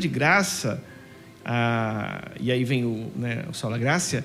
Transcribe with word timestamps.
de 0.00 0.08
graça, 0.08 0.82
e 2.40 2.50
aí 2.50 2.64
vem 2.64 2.84
o, 2.84 3.10
né, 3.14 3.44
o 3.48 3.78
graça, 3.78 4.24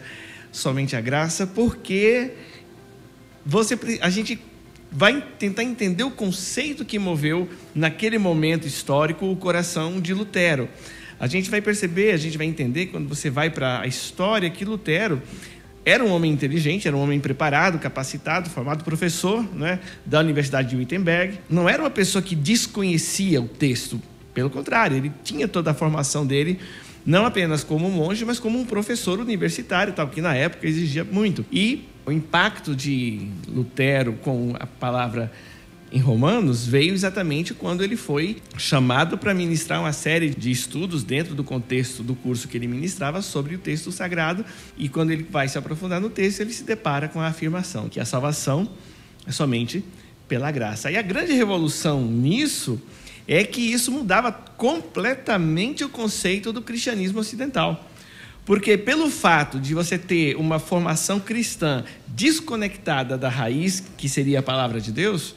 somente 0.52 0.96
a 0.96 1.02
graça, 1.02 1.46
porque 1.46 2.32
você, 3.46 3.78
a 4.02 4.10
gente 4.10 4.40
vai 4.92 5.22
tentar 5.38 5.64
entender 5.64 6.04
o 6.04 6.12
conceito 6.12 6.86
que 6.86 6.98
moveu 6.98 7.50
naquele 7.74 8.18
momento 8.18 8.66
histórico 8.66 9.30
o 9.30 9.36
coração 9.36 10.00
de 10.00 10.14
Lutero. 10.14 10.70
A 11.20 11.28
gente 11.28 11.50
vai 11.50 11.62
perceber, 11.62 12.12
a 12.12 12.18
gente 12.18 12.38
vai 12.38 12.48
entender 12.48 12.88
quando 12.88 13.08
você 13.08 13.30
vai 13.30 13.50
para 13.50 13.82
a 13.82 13.88
história 13.88 14.50
que 14.50 14.66
Lutero 14.66 15.22
era 15.86 16.04
um 16.04 16.12
homem 16.12 16.32
inteligente, 16.32 16.88
era 16.88 16.98
um 16.98 17.02
homem 17.02 17.20
preparado, 17.20 17.78
capacitado, 17.78 18.50
formado 18.50 18.84
professor 18.84 19.48
né, 19.54 19.80
da 20.06 20.20
Universidade 20.20 20.70
de 20.70 20.76
Wittenberg. 20.76 21.40
Não 21.48 21.70
era 21.70 21.84
uma 21.84 21.92
pessoa 21.92 22.22
que 22.22 22.36
desconhecia 22.36 23.40
o 23.40 23.48
texto, 23.48 24.02
pelo 24.36 24.50
contrário, 24.52 24.98
ele 24.98 25.12
tinha 25.24 25.48
toda 25.48 25.72
a 25.72 25.74
formação 25.74 26.28
dele 26.28 26.60
não 27.06 27.26
apenas 27.26 27.64
como 27.64 27.90
monge, 27.90 28.26
mas 28.26 28.40
como 28.40 28.60
um 28.60 28.66
professor 28.66 29.20
universitário, 29.20 29.94
tal 29.94 30.08
que 30.08 30.22
na 30.22 30.36
época 30.36 30.68
exigia 30.68 31.04
muito. 31.04 31.46
E 31.52 31.88
o 32.06 32.12
impacto 32.12 32.76
de 32.76 33.28
Lutero 33.48 34.14
com 34.14 34.54
a 34.60 34.66
palavra 34.66 35.32
em 35.92 36.00
Romanos 36.00 36.66
veio 36.66 36.94
exatamente 36.94 37.54
quando 37.54 37.84
ele 37.84 37.96
foi 37.96 38.38
chamado 38.58 39.18
para 39.18 39.34
ministrar 39.34 39.80
uma 39.80 39.94
série 39.94 40.32
de 40.32 40.52
estudos 40.52 41.04
dentro 41.04 41.36
do 41.36 41.44
contexto 41.44 42.04
do 42.04 42.16
curso 42.16 42.48
que 42.48 42.58
ele 42.58 42.68
ministrava 42.68 43.22
sobre 43.22 43.56
o 43.56 43.60
texto 43.60 43.92
sagrado. 43.92 44.44
E 44.76 44.90
quando 44.90 45.12
ele 45.12 45.26
vai 45.30 45.48
se 45.48 45.58
aprofundar 45.58 46.02
no 46.02 46.10
texto, 46.10 46.42
ele 46.42 46.52
se 46.52 46.64
depara 46.64 47.08
com 47.08 47.22
a 47.22 47.28
afirmação 47.28 47.88
que 47.88 48.00
a 48.00 48.06
salvação 48.06 48.68
é 49.28 49.32
somente 49.32 49.84
pela 50.28 50.52
graça. 50.52 50.92
E 50.92 50.98
a 50.98 51.02
grande 51.04 51.34
revolução 51.34 52.04
nisso 52.04 52.82
é 53.28 53.44
que 53.44 53.62
isso 53.62 53.92
mudava 53.92 54.32
completamente 54.32 55.84
o 55.84 55.90
conceito 55.90 56.54
do 56.54 56.62
cristianismo 56.62 57.20
ocidental. 57.20 57.90
Porque 58.46 58.78
pelo 58.78 59.10
fato 59.10 59.60
de 59.60 59.74
você 59.74 59.98
ter 59.98 60.36
uma 60.36 60.60
formação 60.60 61.20
cristã 61.20 61.84
desconectada 62.08 63.18
da 63.18 63.28
raiz, 63.28 63.84
que 63.98 64.08
seria 64.08 64.40
a 64.40 64.44
palavra 64.44 64.80
de 64.80 64.92
Deus, 64.92 65.34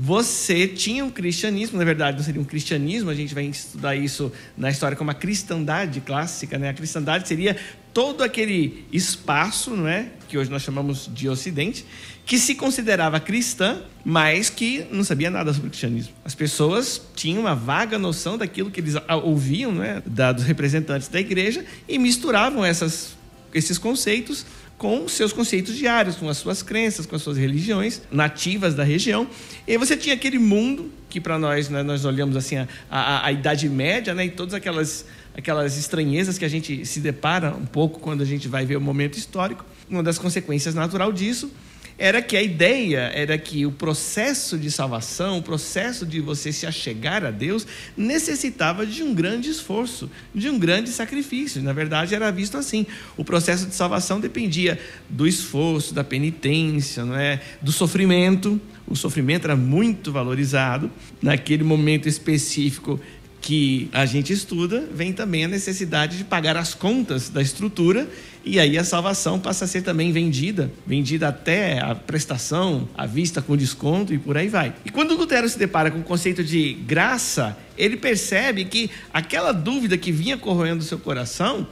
você 0.00 0.66
tinha 0.66 1.04
um 1.04 1.10
cristianismo, 1.10 1.76
na 1.76 1.84
verdade 1.84 2.16
não 2.16 2.24
seria 2.24 2.40
um 2.40 2.44
cristianismo, 2.44 3.10
a 3.10 3.14
gente 3.14 3.34
vai 3.34 3.44
estudar 3.44 3.96
isso 3.96 4.32
na 4.56 4.70
história 4.70 4.96
como 4.96 5.10
a 5.10 5.14
cristandade 5.14 6.00
clássica, 6.00 6.56
né? 6.56 6.70
A 6.70 6.74
cristandade 6.74 7.26
seria 7.26 7.56
todo 7.98 8.22
aquele 8.22 8.84
espaço, 8.92 9.72
não 9.72 9.88
é, 9.88 10.06
que 10.28 10.38
hoje 10.38 10.48
nós 10.48 10.62
chamamos 10.62 11.10
de 11.12 11.28
Ocidente, 11.28 11.84
que 12.24 12.38
se 12.38 12.54
considerava 12.54 13.18
cristã, 13.18 13.82
mas 14.04 14.48
que 14.48 14.86
não 14.92 15.02
sabia 15.02 15.28
nada 15.28 15.52
sobre 15.52 15.66
o 15.66 15.70
cristianismo. 15.70 16.14
As 16.24 16.32
pessoas 16.32 17.02
tinham 17.16 17.40
uma 17.40 17.56
vaga 17.56 17.98
noção 17.98 18.38
daquilo 18.38 18.70
que 18.70 18.78
eles 18.78 18.94
ouviam, 19.24 19.72
não 19.72 19.82
é, 19.82 20.00
dos 20.32 20.44
representantes 20.44 21.08
da 21.08 21.18
igreja 21.18 21.64
e 21.88 21.98
misturavam 21.98 22.64
essas, 22.64 23.16
esses 23.52 23.78
conceitos 23.78 24.46
com 24.76 25.08
seus 25.08 25.32
conceitos 25.32 25.74
diários, 25.74 26.14
com 26.14 26.28
as 26.28 26.36
suas 26.36 26.62
crenças, 26.62 27.04
com 27.04 27.16
as 27.16 27.22
suas 27.22 27.36
religiões 27.36 28.00
nativas 28.12 28.76
da 28.76 28.84
região. 28.84 29.26
E 29.66 29.76
você 29.76 29.96
tinha 29.96 30.14
aquele 30.14 30.38
mundo 30.38 30.88
que 31.08 31.20
para 31.20 31.36
nós, 31.36 31.68
né, 31.68 31.82
nós 31.82 32.04
olhamos 32.04 32.36
assim 32.36 32.58
a, 32.58 32.68
a, 32.88 33.26
a 33.26 33.32
Idade 33.32 33.68
Média, 33.68 34.14
né, 34.14 34.26
e 34.26 34.30
todas 34.30 34.54
aquelas 34.54 35.04
aquelas 35.38 35.78
estranhezas 35.78 36.36
que 36.36 36.44
a 36.44 36.48
gente 36.48 36.84
se 36.84 36.98
depara 36.98 37.54
um 37.54 37.64
pouco 37.64 38.00
quando 38.00 38.22
a 38.22 38.24
gente 38.24 38.48
vai 38.48 38.66
ver 38.66 38.76
o 38.76 38.80
momento 38.80 39.16
histórico. 39.16 39.64
Uma 39.88 40.02
das 40.02 40.18
consequências 40.18 40.74
natural 40.74 41.12
disso 41.12 41.48
era 41.96 42.20
que 42.20 42.36
a 42.36 42.42
ideia 42.42 43.10
era 43.12 43.36
que 43.38 43.64
o 43.64 43.72
processo 43.72 44.58
de 44.58 44.70
salvação, 44.70 45.38
o 45.38 45.42
processo 45.42 46.04
de 46.06 46.20
você 46.20 46.52
se 46.52 46.64
achegar 46.64 47.24
a 47.24 47.30
Deus, 47.30 47.66
necessitava 47.96 48.86
de 48.86 49.02
um 49.02 49.12
grande 49.12 49.50
esforço, 49.50 50.10
de 50.32 50.48
um 50.48 50.58
grande 50.58 50.90
sacrifício. 50.90 51.60
Na 51.60 51.72
verdade, 51.72 52.14
era 52.14 52.30
visto 52.30 52.56
assim. 52.56 52.86
O 53.16 53.24
processo 53.24 53.66
de 53.66 53.74
salvação 53.74 54.20
dependia 54.20 54.78
do 55.08 55.26
esforço, 55.26 55.92
da 55.92 56.04
penitência, 56.04 57.04
não 57.04 57.16
é? 57.16 57.40
do 57.60 57.72
sofrimento. 57.72 58.60
O 58.86 58.94
sofrimento 58.94 59.44
era 59.44 59.56
muito 59.56 60.12
valorizado. 60.12 60.90
Naquele 61.20 61.64
momento 61.64 62.08
específico, 62.08 63.00
que 63.40 63.88
a 63.92 64.04
gente 64.04 64.32
estuda, 64.32 64.88
vem 64.92 65.12
também 65.12 65.44
a 65.44 65.48
necessidade 65.48 66.18
de 66.18 66.24
pagar 66.24 66.56
as 66.56 66.74
contas 66.74 67.28
da 67.28 67.40
estrutura 67.40 68.08
e 68.44 68.58
aí 68.58 68.78
a 68.78 68.84
salvação 68.84 69.38
passa 69.38 69.64
a 69.64 69.68
ser 69.68 69.82
também 69.82 70.10
vendida, 70.10 70.72
vendida 70.86 71.28
até 71.28 71.80
a 71.80 71.94
prestação, 71.94 72.88
à 72.96 73.04
vista 73.04 73.42
com 73.42 73.56
desconto 73.56 74.14
e 74.14 74.18
por 74.18 74.38
aí 74.38 74.48
vai. 74.48 74.74
E 74.84 74.90
quando 74.90 75.14
Lutero 75.14 75.48
se 75.48 75.58
depara 75.58 75.90
com 75.90 75.98
o 75.98 76.02
conceito 76.02 76.42
de 76.42 76.72
graça, 76.72 77.56
ele 77.76 77.96
percebe 77.96 78.64
que 78.64 78.90
aquela 79.12 79.52
dúvida 79.52 79.98
que 79.98 80.10
vinha 80.10 80.38
corroendo 80.38 80.82
seu 80.82 80.98
coração 80.98 81.66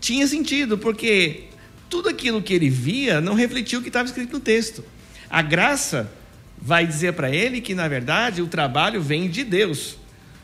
tinha 0.00 0.26
sentido, 0.26 0.76
porque 0.76 1.44
tudo 1.88 2.08
aquilo 2.08 2.42
que 2.42 2.52
ele 2.52 2.68
via 2.68 3.20
não 3.20 3.34
refletia 3.34 3.78
o 3.78 3.82
que 3.82 3.88
estava 3.88 4.06
escrito 4.06 4.34
no 4.34 4.40
texto. 4.40 4.84
A 5.30 5.40
graça 5.40 6.12
vai 6.60 6.86
dizer 6.86 7.14
para 7.14 7.30
ele 7.30 7.60
que, 7.60 7.74
na 7.74 7.88
verdade, 7.88 8.42
o 8.42 8.46
trabalho 8.46 9.00
vem 9.00 9.30
de 9.30 9.44
Deus 9.44 9.96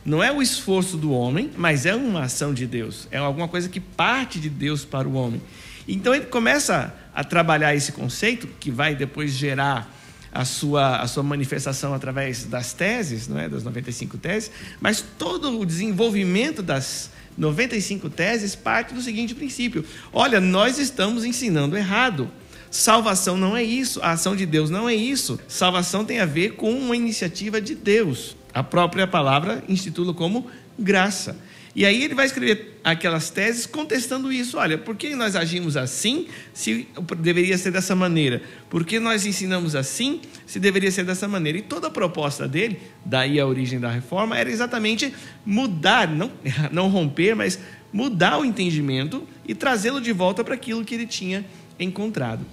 não 0.08 0.22
é 0.22 0.32
o 0.32 0.40
esforço 0.40 0.96
do 0.96 1.12
homem, 1.12 1.50
mas 1.56 1.86
é 1.86 1.94
uma 1.94 2.22
ação 2.22 2.54
de 2.54 2.66
Deus. 2.66 3.06
É 3.10 3.18
alguma 3.18 3.46
coisa 3.46 3.68
que 3.68 3.78
parte 3.78 4.40
de 4.40 4.48
Deus 4.48 4.84
para 4.84 5.08
o 5.08 5.14
homem. 5.14 5.40
Então 5.86 6.14
ele 6.14 6.26
começa 6.26 6.94
a 7.14 7.22
trabalhar 7.22 7.74
esse 7.74 7.92
conceito, 7.92 8.46
que 8.58 8.70
vai 8.70 8.94
depois 8.94 9.32
gerar 9.32 9.94
a 10.32 10.44
sua, 10.44 10.98
a 10.98 11.06
sua 11.06 11.22
manifestação 11.22 11.94
através 11.94 12.44
das 12.44 12.72
teses, 12.72 13.28
não 13.28 13.38
é? 13.38 13.48
das 13.48 13.64
95 13.64 14.18
teses, 14.18 14.50
mas 14.80 15.04
todo 15.18 15.58
o 15.58 15.66
desenvolvimento 15.66 16.62
das 16.62 17.10
95 17.36 18.10
teses 18.10 18.54
parte 18.54 18.94
do 18.94 19.02
seguinte 19.02 19.34
princípio: 19.34 19.84
olha, 20.12 20.40
nós 20.40 20.78
estamos 20.78 21.24
ensinando 21.24 21.76
errado. 21.76 22.30
Salvação 22.70 23.36
não 23.36 23.56
é 23.56 23.62
isso, 23.62 24.00
a 24.02 24.12
ação 24.12 24.36
de 24.36 24.44
Deus 24.44 24.68
não 24.68 24.88
é 24.88 24.94
isso. 24.94 25.40
Salvação 25.48 26.04
tem 26.04 26.20
a 26.20 26.26
ver 26.26 26.50
com 26.50 26.70
uma 26.70 26.94
iniciativa 26.94 27.60
de 27.60 27.74
Deus. 27.74 28.36
A 28.58 28.62
própria 28.64 29.06
palavra 29.06 29.62
institula 29.68 30.12
como 30.12 30.48
graça. 30.76 31.38
E 31.76 31.86
aí 31.86 32.02
ele 32.02 32.12
vai 32.12 32.26
escrever 32.26 32.80
aquelas 32.82 33.30
teses 33.30 33.66
contestando 33.66 34.32
isso. 34.32 34.58
Olha, 34.58 34.76
por 34.76 34.96
que 34.96 35.14
nós 35.14 35.36
agimos 35.36 35.76
assim 35.76 36.26
se 36.52 36.88
deveria 37.18 37.56
ser 37.56 37.70
dessa 37.70 37.94
maneira? 37.94 38.42
Por 38.68 38.84
que 38.84 38.98
nós 38.98 39.24
ensinamos 39.24 39.76
assim 39.76 40.20
se 40.44 40.58
deveria 40.58 40.90
ser 40.90 41.04
dessa 41.04 41.28
maneira? 41.28 41.58
E 41.58 41.62
toda 41.62 41.86
a 41.86 41.90
proposta 41.90 42.48
dele, 42.48 42.80
daí 43.04 43.38
a 43.38 43.46
origem 43.46 43.78
da 43.78 43.92
reforma, 43.92 44.36
era 44.36 44.50
exatamente 44.50 45.14
mudar, 45.46 46.08
não, 46.08 46.32
não 46.72 46.88
romper, 46.88 47.36
mas 47.36 47.60
mudar 47.92 48.38
o 48.38 48.44
entendimento 48.44 49.22
e 49.46 49.54
trazê-lo 49.54 50.00
de 50.00 50.10
volta 50.10 50.42
para 50.42 50.54
aquilo 50.54 50.84
que 50.84 50.96
ele 50.96 51.06
tinha 51.06 51.46
encontrado. 51.78 52.44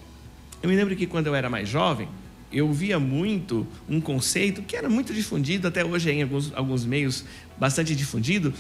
Eu 0.61 0.69
me 0.69 0.75
lembro 0.75 0.95
que 0.95 1.07
quando 1.07 1.25
eu 1.25 1.33
era 1.33 1.49
mais 1.49 1.67
jovem, 1.67 2.07
eu 2.55 2.71
via 2.71 2.97
muito 2.97 3.67
um 3.87 3.99
conceito 3.99 4.61
que 4.61 4.77
era 4.77 4.89
muito 4.89 5.13
difundido, 5.13 5.67
até 5.67 5.83
hoje 5.83 6.09
em 6.09 6.23
alguns, 6.23 6.53
alguns 6.55 6.85
meios 6.85 7.25
bastante 7.59 7.93
difundido, 7.93 8.53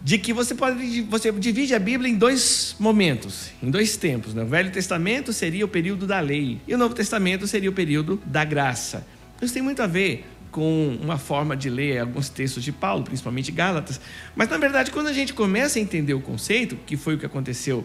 de 0.00 0.16
que 0.16 0.32
você 0.32 0.54
pode 0.54 1.02
você 1.02 1.32
divide 1.32 1.74
a 1.74 1.78
Bíblia 1.80 2.08
em 2.08 2.14
dois 2.14 2.76
momentos, 2.78 3.50
em 3.60 3.68
dois 3.68 3.96
tempos. 3.96 4.32
Né? 4.32 4.44
O 4.44 4.46
Velho 4.46 4.70
Testamento 4.70 5.32
seria 5.32 5.64
o 5.64 5.68
período 5.68 6.06
da 6.06 6.20
lei 6.20 6.60
e 6.68 6.74
o 6.74 6.78
Novo 6.78 6.94
Testamento 6.94 7.48
seria 7.48 7.68
o 7.68 7.72
período 7.72 8.22
da 8.24 8.44
graça. 8.44 9.04
Isso 9.42 9.52
tem 9.52 9.62
muito 9.62 9.82
a 9.82 9.86
ver 9.88 10.24
com 10.52 10.96
uma 11.02 11.18
forma 11.18 11.56
de 11.56 11.68
ler 11.68 11.98
alguns 11.98 12.28
textos 12.28 12.62
de 12.62 12.70
Paulo, 12.70 13.02
principalmente 13.02 13.50
Gálatas. 13.50 14.00
Mas 14.36 14.48
na 14.48 14.56
verdade, 14.56 14.92
quando 14.92 15.08
a 15.08 15.12
gente 15.12 15.34
começa 15.34 15.80
a 15.80 15.82
entender 15.82 16.14
o 16.14 16.20
conceito, 16.20 16.78
que 16.86 16.96
foi 16.96 17.16
o 17.16 17.18
que 17.18 17.26
aconteceu 17.26 17.84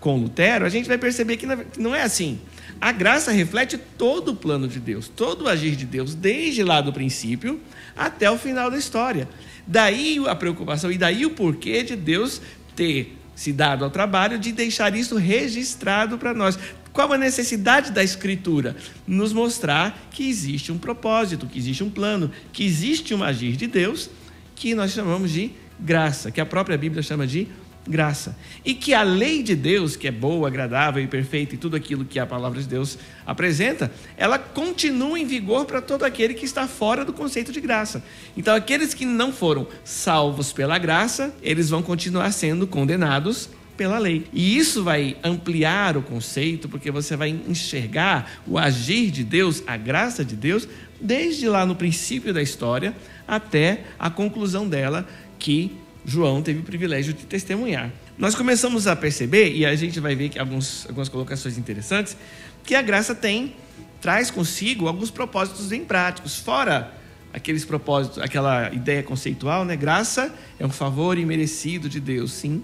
com 0.00 0.16
Lutero, 0.16 0.64
a 0.64 0.68
gente 0.68 0.86
vai 0.86 0.98
perceber 0.98 1.36
que 1.36 1.46
não 1.78 1.94
é 1.94 2.02
assim. 2.02 2.38
A 2.80 2.92
graça 2.92 3.32
reflete 3.32 3.78
todo 3.78 4.32
o 4.32 4.36
plano 4.36 4.68
de 4.68 4.78
Deus, 4.78 5.08
todo 5.08 5.44
o 5.44 5.48
agir 5.48 5.76
de 5.76 5.86
Deus, 5.86 6.14
desde 6.14 6.62
lá 6.62 6.80
do 6.80 6.92
princípio 6.92 7.60
até 7.96 8.30
o 8.30 8.36
final 8.36 8.70
da 8.70 8.76
história. 8.76 9.28
Daí 9.66 10.22
a 10.26 10.34
preocupação 10.34 10.92
e 10.92 10.98
daí 10.98 11.24
o 11.24 11.30
porquê 11.30 11.82
de 11.82 11.96
Deus 11.96 12.40
ter 12.74 13.16
se 13.34 13.52
dado 13.52 13.84
ao 13.84 13.90
trabalho 13.90 14.38
de 14.38 14.52
deixar 14.52 14.94
isso 14.94 15.16
registrado 15.16 16.18
para 16.18 16.34
nós. 16.34 16.58
Qual 16.92 17.12
a 17.12 17.18
necessidade 17.18 17.92
da 17.92 18.02
Escritura? 18.02 18.76
Nos 19.06 19.32
mostrar 19.32 20.08
que 20.10 20.28
existe 20.28 20.72
um 20.72 20.78
propósito, 20.78 21.46
que 21.46 21.58
existe 21.58 21.84
um 21.84 21.90
plano, 21.90 22.30
que 22.52 22.64
existe 22.64 23.14
um 23.14 23.22
agir 23.22 23.56
de 23.56 23.66
Deus 23.66 24.08
que 24.54 24.74
nós 24.74 24.92
chamamos 24.92 25.30
de 25.30 25.50
graça, 25.78 26.30
que 26.30 26.40
a 26.40 26.46
própria 26.46 26.78
Bíblia 26.78 27.02
chama 27.02 27.26
de 27.26 27.46
graça. 27.86 28.36
E 28.64 28.74
que 28.74 28.92
a 28.92 29.02
lei 29.02 29.42
de 29.42 29.54
Deus, 29.54 29.96
que 29.96 30.08
é 30.08 30.10
boa, 30.10 30.48
agradável 30.48 31.02
e 31.02 31.06
perfeita 31.06 31.54
e 31.54 31.58
tudo 31.58 31.76
aquilo 31.76 32.04
que 32.04 32.18
a 32.18 32.26
palavra 32.26 32.60
de 32.60 32.66
Deus 32.66 32.98
apresenta, 33.24 33.90
ela 34.16 34.38
continua 34.38 35.18
em 35.18 35.26
vigor 35.26 35.64
para 35.64 35.80
todo 35.80 36.04
aquele 36.04 36.34
que 36.34 36.44
está 36.44 36.66
fora 36.66 37.04
do 37.04 37.12
conceito 37.12 37.52
de 37.52 37.60
graça. 37.60 38.02
Então, 38.36 38.54
aqueles 38.54 38.94
que 38.94 39.04
não 39.04 39.32
foram 39.32 39.66
salvos 39.84 40.52
pela 40.52 40.78
graça, 40.78 41.34
eles 41.42 41.70
vão 41.70 41.82
continuar 41.82 42.30
sendo 42.32 42.66
condenados 42.66 43.48
pela 43.76 43.98
lei. 43.98 44.26
E 44.32 44.56
isso 44.56 44.82
vai 44.82 45.16
ampliar 45.22 45.96
o 45.96 46.02
conceito, 46.02 46.68
porque 46.68 46.90
você 46.90 47.14
vai 47.16 47.30
enxergar 47.46 48.40
o 48.46 48.58
agir 48.58 49.10
de 49.10 49.22
Deus, 49.22 49.62
a 49.66 49.76
graça 49.76 50.24
de 50.24 50.34
Deus, 50.34 50.66
desde 51.00 51.48
lá 51.48 51.66
no 51.66 51.76
princípio 51.76 52.32
da 52.32 52.42
história 52.42 52.94
até 53.28 53.84
a 53.98 54.08
conclusão 54.08 54.66
dela, 54.68 55.06
que 55.38 55.76
João 56.06 56.40
teve 56.40 56.60
o 56.60 56.62
privilégio 56.62 57.12
de 57.12 57.26
testemunhar. 57.26 57.90
Nós 58.16 58.36
começamos 58.36 58.86
a 58.86 58.94
perceber, 58.94 59.52
e 59.52 59.66
a 59.66 59.74
gente 59.74 59.98
vai 59.98 60.14
ver 60.14 60.38
alguns, 60.38 60.86
algumas 60.86 61.08
colocações 61.08 61.58
interessantes, 61.58 62.16
que 62.62 62.76
a 62.76 62.80
graça 62.80 63.12
tem, 63.12 63.56
traz 64.00 64.30
consigo 64.30 64.86
alguns 64.86 65.10
propósitos 65.10 65.66
bem 65.66 65.84
práticos, 65.84 66.38
fora 66.38 66.94
aqueles 67.32 67.64
propósitos, 67.64 68.18
aquela 68.18 68.72
ideia 68.72 69.02
conceitual, 69.02 69.64
né? 69.64 69.74
Graça 69.74 70.32
é 70.60 70.64
um 70.64 70.70
favor 70.70 71.18
imerecido 71.18 71.88
de 71.88 71.98
Deus, 71.98 72.32
sim. 72.32 72.62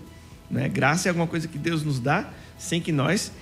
Né? 0.49 0.69
Graça 0.69 1.09
é 1.09 1.11
alguma 1.11 1.27
coisa 1.27 1.49
que 1.49 1.59
Deus 1.59 1.83
nos 1.83 1.99
dá 1.99 2.31
sem 2.57 2.81
que 2.81 2.93
nós 2.93 3.33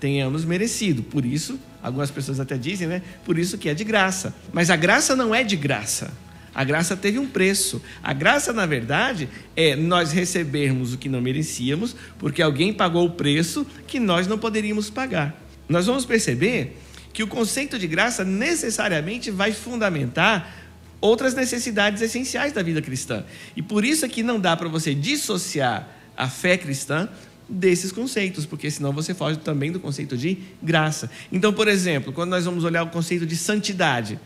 tenhamos 0.00 0.44
merecido. 0.44 1.02
Por 1.04 1.24
isso, 1.24 1.58
algumas 1.80 2.10
pessoas 2.10 2.40
até 2.40 2.58
dizem, 2.58 2.88
né? 2.88 3.00
Por 3.24 3.38
isso 3.38 3.56
que 3.56 3.68
é 3.68 3.74
de 3.74 3.84
graça. 3.84 4.34
Mas 4.52 4.70
a 4.70 4.76
graça 4.76 5.14
não 5.14 5.32
é 5.32 5.44
de 5.44 5.56
graça. 5.56 6.12
A 6.56 6.64
graça 6.64 6.96
teve 6.96 7.18
um 7.18 7.26
preço. 7.26 7.82
A 8.02 8.14
graça, 8.14 8.50
na 8.50 8.64
verdade, 8.64 9.28
é 9.54 9.76
nós 9.76 10.10
recebermos 10.10 10.94
o 10.94 10.96
que 10.96 11.06
não 11.06 11.20
merecíamos, 11.20 11.94
porque 12.18 12.40
alguém 12.40 12.72
pagou 12.72 13.04
o 13.04 13.10
preço 13.10 13.66
que 13.86 14.00
nós 14.00 14.26
não 14.26 14.38
poderíamos 14.38 14.88
pagar. 14.88 15.38
Nós 15.68 15.84
vamos 15.84 16.06
perceber 16.06 16.78
que 17.12 17.22
o 17.22 17.26
conceito 17.26 17.78
de 17.78 17.86
graça 17.86 18.24
necessariamente 18.24 19.30
vai 19.30 19.52
fundamentar 19.52 20.50
outras 20.98 21.34
necessidades 21.34 22.00
essenciais 22.00 22.54
da 22.54 22.62
vida 22.62 22.80
cristã. 22.80 23.26
E 23.54 23.60
por 23.60 23.84
isso 23.84 24.06
é 24.06 24.08
que 24.08 24.22
não 24.22 24.40
dá 24.40 24.56
para 24.56 24.66
você 24.66 24.94
dissociar 24.94 25.86
a 26.16 26.26
fé 26.26 26.56
cristã 26.56 27.06
desses 27.46 27.92
conceitos, 27.92 28.46
porque 28.46 28.70
senão 28.70 28.94
você 28.94 29.12
foge 29.12 29.38
também 29.40 29.70
do 29.70 29.78
conceito 29.78 30.16
de 30.16 30.38
graça. 30.62 31.10
Então, 31.30 31.52
por 31.52 31.68
exemplo, 31.68 32.14
quando 32.14 32.30
nós 32.30 32.46
vamos 32.46 32.64
olhar 32.64 32.82
o 32.82 32.88
conceito 32.88 33.26
de 33.26 33.36
santidade, 33.36 34.18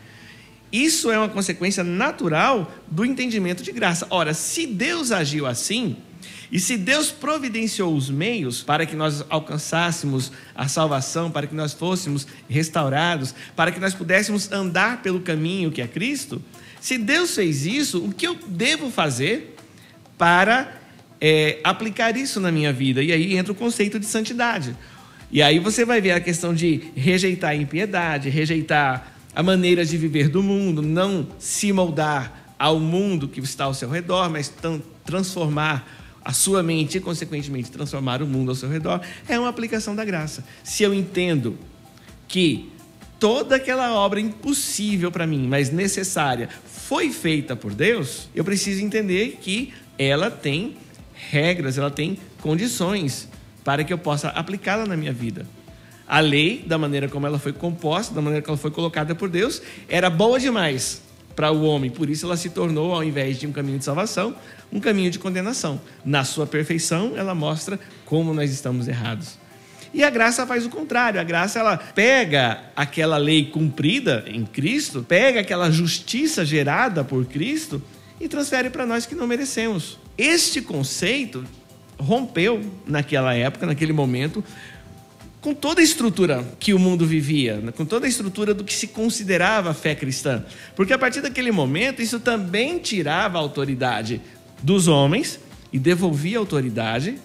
isso 0.72 1.10
é 1.10 1.18
uma 1.18 1.28
consequência 1.28 1.82
natural 1.82 2.72
do 2.88 3.04
entendimento 3.04 3.62
de 3.62 3.72
graça. 3.72 4.06
Ora, 4.10 4.32
se 4.34 4.66
Deus 4.66 5.10
agiu 5.10 5.46
assim, 5.46 5.96
e 6.52 6.58
se 6.58 6.76
Deus 6.76 7.10
providenciou 7.10 7.94
os 7.94 8.10
meios 8.10 8.62
para 8.62 8.84
que 8.84 8.96
nós 8.96 9.24
alcançássemos 9.28 10.32
a 10.54 10.66
salvação, 10.66 11.30
para 11.30 11.46
que 11.46 11.54
nós 11.54 11.72
fôssemos 11.72 12.26
restaurados, 12.48 13.34
para 13.54 13.70
que 13.70 13.78
nós 13.78 13.94
pudéssemos 13.94 14.50
andar 14.50 15.02
pelo 15.02 15.20
caminho 15.20 15.70
que 15.70 15.80
é 15.80 15.86
Cristo, 15.86 16.42
se 16.80 16.98
Deus 16.98 17.34
fez 17.34 17.66
isso, 17.66 18.04
o 18.04 18.12
que 18.12 18.26
eu 18.26 18.36
devo 18.46 18.90
fazer 18.90 19.54
para 20.18 20.80
é, 21.20 21.60
aplicar 21.62 22.16
isso 22.16 22.40
na 22.40 22.50
minha 22.50 22.72
vida? 22.72 23.02
E 23.02 23.12
aí 23.12 23.36
entra 23.36 23.52
o 23.52 23.56
conceito 23.56 24.00
de 24.00 24.06
santidade. 24.06 24.74
E 25.30 25.42
aí 25.42 25.60
você 25.60 25.84
vai 25.84 26.00
ver 26.00 26.12
a 26.12 26.20
questão 26.20 26.52
de 26.52 26.90
rejeitar 26.96 27.50
a 27.50 27.54
impiedade, 27.54 28.28
rejeitar 28.28 29.19
a 29.34 29.42
maneira 29.42 29.84
de 29.84 29.96
viver 29.96 30.28
do 30.28 30.42
mundo, 30.42 30.82
não 30.82 31.26
se 31.38 31.72
moldar 31.72 32.54
ao 32.58 32.78
mundo 32.78 33.28
que 33.28 33.40
está 33.40 33.64
ao 33.64 33.74
seu 33.74 33.88
redor, 33.88 34.28
mas 34.28 34.52
transformar 35.04 35.88
a 36.22 36.32
sua 36.32 36.62
mente 36.62 36.98
e, 36.98 37.00
consequentemente, 37.00 37.70
transformar 37.70 38.22
o 38.22 38.26
mundo 38.26 38.50
ao 38.50 38.54
seu 38.54 38.68
redor, 38.68 39.00
é 39.28 39.38
uma 39.38 39.48
aplicação 39.48 39.94
da 39.94 40.04
graça. 40.04 40.44
Se 40.62 40.82
eu 40.82 40.92
entendo 40.92 41.56
que 42.28 42.70
toda 43.18 43.56
aquela 43.56 43.94
obra 43.94 44.20
impossível 44.20 45.10
para 45.10 45.26
mim, 45.26 45.46
mas 45.48 45.70
necessária, 45.70 46.48
foi 46.64 47.10
feita 47.10 47.56
por 47.56 47.72
Deus, 47.72 48.28
eu 48.34 48.44
preciso 48.44 48.82
entender 48.82 49.38
que 49.40 49.72
ela 49.98 50.30
tem 50.30 50.76
regras, 51.14 51.78
ela 51.78 51.90
tem 51.90 52.18
condições 52.40 53.28
para 53.64 53.84
que 53.84 53.92
eu 53.92 53.98
possa 53.98 54.28
aplicá-la 54.28 54.86
na 54.86 54.96
minha 54.96 55.12
vida 55.12 55.46
a 56.10 56.18
lei, 56.18 56.64
da 56.66 56.76
maneira 56.76 57.08
como 57.08 57.24
ela 57.24 57.38
foi 57.38 57.52
composta, 57.52 58.12
da 58.12 58.20
maneira 58.20 58.42
que 58.42 58.50
ela 58.50 58.58
foi 58.58 58.72
colocada 58.72 59.14
por 59.14 59.28
Deus, 59.28 59.62
era 59.88 60.10
boa 60.10 60.40
demais 60.40 61.00
para 61.36 61.52
o 61.52 61.62
homem. 61.62 61.88
Por 61.88 62.10
isso 62.10 62.26
ela 62.26 62.36
se 62.36 62.50
tornou, 62.50 62.92
ao 62.92 63.04
invés 63.04 63.38
de 63.38 63.46
um 63.46 63.52
caminho 63.52 63.78
de 63.78 63.84
salvação, 63.84 64.34
um 64.72 64.80
caminho 64.80 65.08
de 65.08 65.20
condenação. 65.20 65.80
Na 66.04 66.24
sua 66.24 66.48
perfeição, 66.48 67.12
ela 67.16 67.32
mostra 67.32 67.78
como 68.04 68.34
nós 68.34 68.50
estamos 68.50 68.88
errados. 68.88 69.38
E 69.94 70.02
a 70.02 70.10
graça 70.10 70.44
faz 70.44 70.66
o 70.66 70.68
contrário. 70.68 71.20
A 71.20 71.22
graça 71.22 71.60
ela 71.60 71.76
pega 71.76 72.58
aquela 72.74 73.16
lei 73.16 73.44
cumprida 73.44 74.24
em 74.26 74.44
Cristo, 74.44 75.04
pega 75.06 75.38
aquela 75.38 75.70
justiça 75.70 76.44
gerada 76.44 77.04
por 77.04 77.24
Cristo 77.26 77.80
e 78.20 78.26
transfere 78.26 78.68
para 78.68 78.84
nós 78.84 79.06
que 79.06 79.14
não 79.14 79.28
merecemos. 79.28 79.96
Este 80.18 80.60
conceito 80.60 81.44
rompeu 82.00 82.60
naquela 82.84 83.32
época, 83.32 83.64
naquele 83.64 83.92
momento, 83.92 84.42
com 85.40 85.54
toda 85.54 85.80
a 85.80 85.84
estrutura 85.84 86.44
que 86.58 86.74
o 86.74 86.78
mundo 86.78 87.06
vivia, 87.06 87.56
né? 87.56 87.72
com 87.72 87.84
toda 87.84 88.06
a 88.06 88.08
estrutura 88.08 88.52
do 88.52 88.62
que 88.62 88.74
se 88.74 88.88
considerava 88.88 89.72
fé 89.72 89.94
cristã. 89.94 90.44
Porque 90.76 90.92
a 90.92 90.98
partir 90.98 91.22
daquele 91.22 91.50
momento, 91.50 92.02
isso 92.02 92.20
também 92.20 92.78
tirava 92.78 93.38
a 93.38 93.40
autoridade 93.40 94.20
dos 94.62 94.86
homens 94.86 95.40
e 95.72 95.78
devolvia 95.78 96.36
a 96.36 96.40
autoridade, 96.40 97.18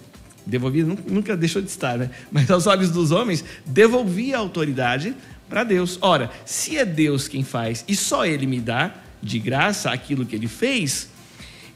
devolvia, 0.45 0.85
nunca 0.85 1.35
deixou 1.35 1.61
de 1.61 1.69
estar, 1.69 1.97
né? 1.97 2.09
mas 2.31 2.49
aos 2.49 2.67
olhos 2.67 2.89
dos 2.89 3.11
homens, 3.11 3.43
devolvia 3.65 4.37
a 4.37 4.39
autoridade 4.39 5.13
para 5.49 5.63
Deus. 5.63 5.97
Ora, 6.01 6.31
se 6.45 6.77
é 6.77 6.85
Deus 6.85 7.27
quem 7.27 7.43
faz 7.43 7.83
e 7.87 7.95
só 7.95 8.25
Ele 8.25 8.47
me 8.47 8.61
dá 8.61 8.95
de 9.21 9.39
graça 9.39 9.91
aquilo 9.91 10.25
que 10.25 10.35
Ele 10.35 10.47
fez, 10.47 11.09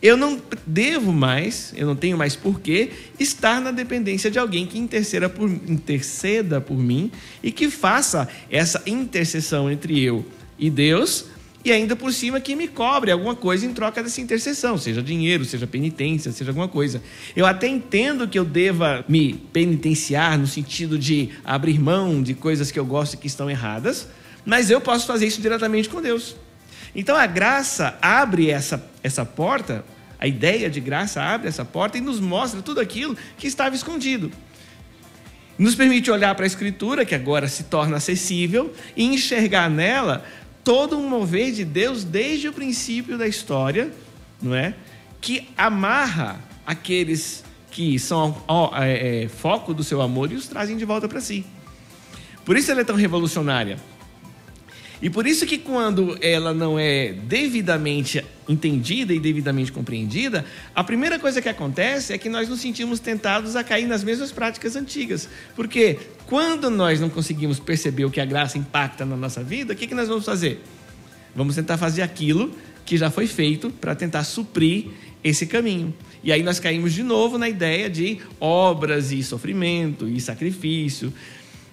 eu 0.01 0.15
não 0.15 0.41
devo 0.65 1.11
mais, 1.11 1.73
eu 1.75 1.85
não 1.85 1.95
tenho 1.95 2.17
mais 2.17 2.35
porquê 2.35 2.89
estar 3.19 3.59
na 3.59 3.71
dependência 3.71 4.31
de 4.31 4.39
alguém 4.39 4.65
que 4.65 4.79
interceda 4.79 5.27
por, 5.27 5.49
interceda 5.49 6.61
por 6.61 6.77
mim 6.77 7.11
e 7.43 7.51
que 7.51 7.69
faça 7.69 8.27
essa 8.49 8.81
intercessão 8.85 9.69
entre 9.69 10.01
eu 10.01 10.25
e 10.57 10.69
Deus 10.69 11.25
e 11.63 11.73
ainda 11.73 11.95
por 11.95 12.13
cima 12.13 12.39
que 12.39 12.55
me 12.55 12.69
cobre 12.69 13.11
alguma 13.11 13.35
coisa 13.35 13.65
em 13.65 13.73
troca 13.73 14.01
dessa 14.01 14.21
intercessão, 14.21 14.77
seja 14.77 15.03
dinheiro, 15.03 15.43
seja 15.43 15.67
penitência, 15.67 16.31
seja 16.31 16.51
alguma 16.51 16.69
coisa. 16.69 17.03
Eu 17.35 17.45
até 17.45 17.67
entendo 17.67 18.27
que 18.27 18.39
eu 18.39 18.45
deva 18.45 19.03
me 19.09 19.33
penitenciar 19.51 20.39
no 20.39 20.47
sentido 20.47 20.97
de 20.97 21.29
abrir 21.43 21.77
mão 21.77 22.23
de 22.23 22.33
coisas 22.33 22.71
que 22.71 22.79
eu 22.79 22.85
gosto 22.85 23.15
e 23.15 23.17
que 23.17 23.27
estão 23.27 23.49
erradas, 23.49 24.07
mas 24.45 24.69
eu 24.69 24.79
posso 24.79 25.05
fazer 25.05 25.27
isso 25.27 25.41
diretamente 25.41 25.89
com 25.89 26.01
Deus. 26.01 26.37
Então 26.95 27.15
a 27.15 27.25
graça 27.25 27.97
abre 28.01 28.49
essa, 28.49 28.83
essa 29.03 29.25
porta, 29.25 29.85
a 30.19 30.27
ideia 30.27 30.69
de 30.69 30.79
graça 30.79 31.21
abre 31.21 31.47
essa 31.47 31.63
porta 31.63 31.97
e 31.97 32.01
nos 32.01 32.19
mostra 32.19 32.61
tudo 32.61 32.79
aquilo 32.79 33.15
que 33.37 33.47
estava 33.47 33.75
escondido. 33.75 34.31
Nos 35.57 35.75
permite 35.75 36.09
olhar 36.09 36.33
para 36.35 36.45
a 36.45 36.47
Escritura, 36.47 37.05
que 37.05 37.13
agora 37.13 37.47
se 37.47 37.63
torna 37.63 37.97
acessível, 37.97 38.73
e 38.95 39.03
enxergar 39.03 39.69
nela 39.69 40.23
todo 40.63 40.97
um 40.97 41.07
mover 41.07 41.51
de 41.51 41.65
Deus 41.65 42.03
desde 42.03 42.47
o 42.47 42.53
princípio 42.53 43.17
da 43.17 43.27
história, 43.27 43.91
não 44.41 44.55
é? 44.55 44.73
Que 45.19 45.49
amarra 45.57 46.39
aqueles 46.65 47.43
que 47.71 47.99
são 47.99 48.41
ó, 48.47 48.71
é, 48.75 49.23
é, 49.23 49.27
foco 49.27 49.73
do 49.73 49.83
seu 49.83 50.01
amor 50.01 50.31
e 50.31 50.35
os 50.35 50.47
trazem 50.47 50.77
de 50.77 50.85
volta 50.85 51.07
para 51.07 51.21
si. 51.21 51.45
Por 52.45 52.57
isso 52.57 52.71
ela 52.71 52.81
é 52.81 52.83
tão 52.83 52.95
revolucionária. 52.95 53.77
E 55.01 55.09
por 55.09 55.25
isso 55.25 55.45
que 55.45 55.57
quando 55.57 56.17
ela 56.21 56.53
não 56.53 56.77
é 56.77 57.13
devidamente 57.13 58.23
entendida 58.49 59.13
e 59.13 59.19
devidamente 59.19 59.71
compreendida, 59.71 60.43
a 60.75 60.83
primeira 60.83 61.17
coisa 61.17 61.41
que 61.41 61.47
acontece 61.47 62.11
é 62.11 62.17
que 62.17 62.27
nós 62.27 62.49
nos 62.49 62.59
sentimos 62.59 62.99
tentados 62.99 63.55
a 63.55 63.63
cair 63.63 63.87
nas 63.87 64.03
mesmas 64.03 64.31
práticas 64.31 64.75
antigas. 64.75 65.29
Porque 65.55 65.97
quando 66.25 66.69
nós 66.69 66.99
não 66.99 67.09
conseguimos 67.09 67.59
perceber 67.59 68.05
o 68.05 68.11
que 68.11 68.19
a 68.19 68.25
graça 68.25 68.57
impacta 68.57 69.05
na 69.05 69.15
nossa 69.15 69.41
vida, 69.41 69.73
o 69.73 69.75
que, 69.75 69.87
que 69.87 69.95
nós 69.95 70.09
vamos 70.09 70.25
fazer? 70.25 70.61
Vamos 71.33 71.55
tentar 71.55 71.77
fazer 71.77 72.01
aquilo 72.01 72.53
que 72.85 72.97
já 72.97 73.09
foi 73.09 73.27
feito 73.27 73.69
para 73.69 73.95
tentar 73.95 74.23
suprir 74.23 74.87
esse 75.23 75.45
caminho. 75.45 75.93
E 76.23 76.31
aí 76.31 76.43
nós 76.43 76.59
caímos 76.59 76.93
de 76.93 77.03
novo 77.03 77.37
na 77.37 77.47
ideia 77.47 77.89
de 77.89 78.19
obras 78.39 79.11
e 79.11 79.23
sofrimento 79.23 80.07
e 80.07 80.19
sacrifício. 80.19 81.13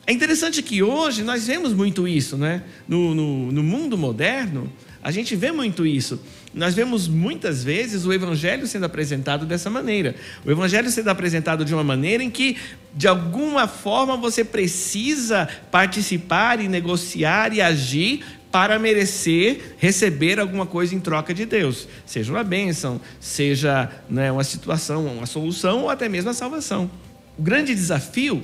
É 0.07 0.13
interessante 0.13 0.63
que 0.63 0.85
hoje 0.85 1.25
nós 1.25 1.49
vemos 1.49 1.73
muito 1.73 2.07
isso, 2.07 2.37
né? 2.37 2.63
No, 2.87 3.13
no, 3.13 3.51
no, 3.51 3.63
mundo 3.63 3.99
moderno, 3.99 4.73
a 5.03 5.11
gente 5.11 5.35
vê 5.35 5.51
muito 5.51 5.85
isso. 5.85 6.21
Nós 6.55 6.75
vemos 6.75 7.09
muitas 7.09 7.65
vezes 7.65 8.07
o 8.07 8.13
Evangelho 8.13 8.69
sendo 8.69 8.87
apresentado 8.87 9.45
dessa 9.45 9.69
maneira. 9.69 10.15
O 10.45 10.51
Evangelho 10.51 10.89
sendo 10.91 11.09
apresentado 11.09 11.65
de 11.65 11.75
uma 11.75 11.83
maneira 11.83 12.23
em 12.23 12.31
que, 12.31 12.57
de 12.95 13.09
alguma 13.09 13.67
forma, 13.67 14.17
você 14.17 14.45
precisa 14.45 15.49
participar 15.73 16.61
e 16.61 16.69
negociar 16.69 17.53
e 17.53 17.61
agir 17.61 18.25
para 18.53 18.79
merecer 18.79 19.75
receber 19.77 20.39
alguma 20.39 20.67
coisa 20.67 20.95
em 20.95 21.01
troca 21.01 21.35
de 21.35 21.45
Deus, 21.45 21.89
seja 22.07 22.33
uma 22.33 22.45
bênção, 22.45 23.01
seja 23.21 23.91
né, 24.09 24.31
uma 24.31 24.45
situação, 24.45 25.05
uma 25.05 25.27
solução 25.27 25.83
ou 25.83 25.91
até 25.91 26.09
mesmo 26.09 26.31
a 26.31 26.33
salvação. 26.33 26.89
O 27.37 27.43
grande 27.43 27.75
desafio 27.75 28.43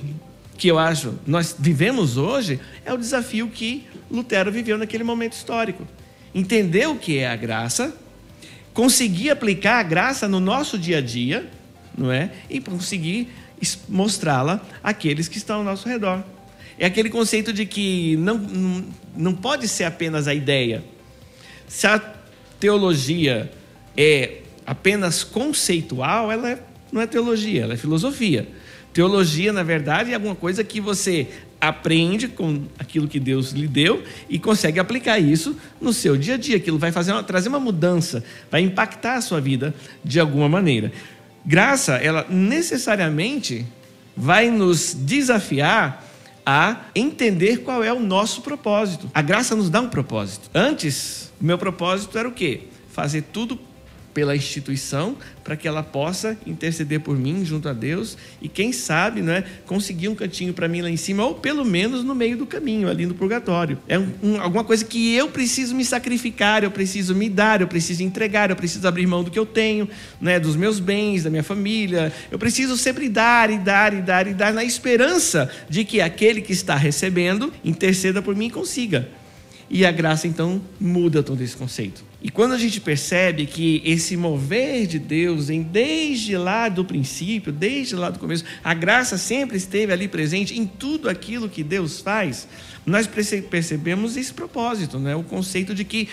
que 0.62 0.69
eu 0.69 0.78
acho 0.78 1.19
nós 1.26 1.57
vivemos 1.59 2.16
hoje 2.16 2.61
é 2.85 2.92
o 2.95 2.97
desafio 2.97 3.49
que 3.49 3.85
Lutero 4.09 4.52
viveu 4.52 4.78
naquele 4.78 5.02
momento 5.02 5.33
histórico. 5.33 5.85
Entender 6.33 6.87
o 6.87 6.95
que 6.95 7.19
é 7.19 7.26
a 7.26 7.35
graça, 7.35 7.92
conseguir 8.73 9.31
aplicar 9.31 9.81
a 9.81 9.83
graça 9.83 10.28
no 10.28 10.38
nosso 10.38 10.78
dia 10.78 10.99
a 10.99 11.00
dia, 11.00 11.50
não 11.99 12.12
é? 12.12 12.31
E 12.49 12.61
conseguir 12.61 13.28
mostrá-la 13.88 14.64
àqueles 14.85 15.26
que 15.26 15.37
estão 15.37 15.57
ao 15.57 15.64
nosso 15.64 15.88
redor. 15.88 16.23
É 16.78 16.87
aquele 16.87 17.11
conceito 17.11 17.52
de 17.52 17.66
que 17.66 18.16
não, 18.19 18.38
não, 19.16 19.35
pode 19.35 19.66
ser 19.66 19.83
apenas 19.83 20.28
a 20.28 20.35
ideia. 20.35 20.85
Se 21.66 21.88
a 21.88 21.99
teologia 22.61 23.50
é 23.97 24.42
apenas 24.64 25.25
conceitual, 25.25 26.31
ela 26.31 26.50
é, 26.50 26.62
não 26.92 27.00
é 27.00 27.07
teologia, 27.09 27.64
ela 27.64 27.75
é 27.75 27.76
filosofia. 27.76 28.47
Teologia, 28.92 29.52
na 29.52 29.62
verdade, 29.62 30.11
é 30.11 30.14
alguma 30.14 30.34
coisa 30.34 30.62
que 30.62 30.80
você 30.80 31.28
aprende 31.61 32.26
com 32.28 32.64
aquilo 32.78 33.06
que 33.06 33.20
Deus 33.20 33.52
lhe 33.52 33.68
deu 33.68 34.02
e 34.28 34.38
consegue 34.38 34.80
aplicar 34.80 35.18
isso 35.18 35.56
no 35.80 35.92
seu 35.92 36.16
dia 36.16 36.34
a 36.34 36.37
dia. 36.37 36.56
Aquilo 36.56 36.78
vai 36.78 36.90
fazer 36.90 37.12
uma, 37.12 37.22
trazer 37.22 37.49
uma 37.49 37.61
mudança, 37.61 38.25
vai 38.50 38.62
impactar 38.62 39.14
a 39.14 39.20
sua 39.20 39.40
vida 39.40 39.75
de 40.04 40.18
alguma 40.18 40.49
maneira. 40.49 40.92
Graça, 41.44 41.94
ela 41.94 42.26
necessariamente 42.28 43.64
vai 44.16 44.50
nos 44.50 44.94
desafiar 44.94 46.04
a 46.44 46.82
entender 46.94 47.58
qual 47.58 47.82
é 47.82 47.92
o 47.92 48.00
nosso 48.00 48.42
propósito. 48.42 49.11
A 49.14 49.22
graça 49.22 49.54
nos 49.54 49.70
dá 49.70 49.80
um 49.80 49.88
propósito. 49.88 50.50
Antes, 50.52 51.32
meu 51.40 51.56
propósito 51.56 52.18
era 52.18 52.28
o 52.28 52.32
quê? 52.32 52.62
Fazer 52.90 53.22
tudo 53.32 53.58
pela 54.12 54.37
instituição 54.37 55.16
para 55.42 55.57
que 55.57 55.66
ela 55.66 55.83
possa 55.83 56.37
interceder 56.47 57.00
por 57.00 57.16
mim 57.16 57.45
junto 57.45 57.69
a 57.69 57.73
Deus 57.73 58.16
e 58.40 58.49
quem 58.49 58.73
sabe, 58.73 59.23
não 59.23 59.33
é, 59.33 59.45
conseguir 59.66 60.09
um 60.09 60.14
cantinho 60.14 60.52
para 60.52 60.69
mim 60.69 60.81
lá 60.81 60.90
em 60.90 60.97
cima 60.97 61.25
ou 61.25 61.35
pelo 61.35 61.64
menos 61.64 62.04
no 62.04 62.14
meio 62.14 62.37
do 62.37 62.47
caminho, 62.47 62.88
ali 62.88 63.07
no 63.07 63.14
purgatório. 63.14 63.78
É 63.88 63.99
um, 63.99 64.09
um, 64.23 64.40
alguma 64.40 64.64
coisa 64.64 64.85
que 64.85 65.14
eu 65.14 65.28
preciso 65.28 65.75
me 65.75 65.85
sacrificar, 65.85 66.62
eu 66.62 66.71
preciso 66.71 67.14
me 67.14 67.28
dar, 67.28 67.61
eu 67.61 67.69
preciso 67.69 68.02
entregar, 68.02 68.50
eu 68.50 68.57
preciso 68.57 68.87
abrir 68.87 69.07
mão 69.07 69.25
do 69.25 69.31
que 69.31 69.38
eu 69.38 69.47
tenho, 69.47 69.88
né, 70.21 70.38
dos 70.38 70.57
meus 70.57 70.78
bens, 70.78 71.25
da 71.25 71.31
minha 71.31 71.42
família. 71.42 72.12
Eu 72.31 72.38
preciso 72.38 72.76
sempre 72.76 73.09
dar 73.09 73.50
e 73.50 73.59
dar 73.59 73.95
e 73.95 74.02
dar 74.02 74.26
e 74.26 74.35
dar 74.35 74.52
na 74.52 74.64
esperança 74.64 75.50
de 75.69 75.85
que 75.85 76.00
aquele 76.00 76.40
que 76.40 76.52
está 76.52 76.76
recebendo 76.76 77.52
interceda 77.64 78.23
por 78.23 78.37
mim 78.37 78.47
e 78.47 78.50
consiga. 78.50 79.09
E 79.69 79.87
a 79.87 79.90
graça 79.90 80.28
então 80.28 80.61
muda 80.78 81.23
todo 81.23 81.42
esse 81.42 81.57
conceito. 81.57 82.12
E 82.23 82.31
quando 82.31 82.52
a 82.52 82.59
gente 82.59 82.81
percebe 82.81 83.47
que 83.47 83.83
esse 83.85 84.17
mover 84.17 84.87
de 84.87 84.99
Deus, 84.99 85.50
em 85.50 85.61
desde 85.61 86.37
lá 86.37 86.69
do 86.69 86.85
princípio, 86.85 87.52
desde 87.52 87.97
lá 87.97 88.11
do 88.11 88.19
começo, 88.19 88.45
a 88.62 88.73
graça 88.73 89.19
sempre 89.19 89.57
esteve 89.57 89.93
ali 89.93 90.07
presente 90.07 90.57
em 90.57 90.64
tudo 90.64 91.09
aquilo 91.09 91.49
que 91.49 91.64
Deus 91.64 92.00
faz, 92.00 92.47
nós 92.87 93.09
percebemos 93.09 94.17
esse 94.17 94.33
propósito, 94.33 95.00
né? 95.00 95.17
o 95.17 95.25
conceito 95.25 95.75
de 95.75 95.85
que 95.85 96.09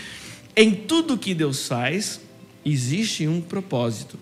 em 0.55 0.73
tudo 0.73 1.17
que 1.17 1.35
Deus 1.35 1.67
faz 1.67 2.19
existe 2.65 3.27
um 3.27 3.39
propósito. 3.39 4.17